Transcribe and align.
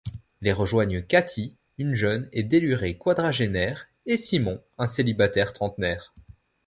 Les 0.41 0.51
rejoignent 0.51 1.03
Cathy, 1.07 1.55
une 1.77 1.93
jeune 1.93 2.27
et 2.31 2.41
délurée 2.41 2.97
quadragénaire 2.97 3.85
et 4.07 4.17
Simon 4.17 4.59
un 4.79 4.87
célibataire 4.87 5.53
trentenaire. 5.53 6.11